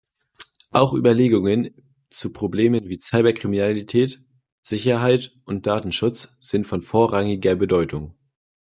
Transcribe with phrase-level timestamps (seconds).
[0.71, 1.75] Auch Überlegungen
[2.09, 4.19] zu Problemen wie Cyber-Kriminalität,
[4.63, 8.15] Sicherheit und Datenschutz sind von vorrangiger Bedeutung.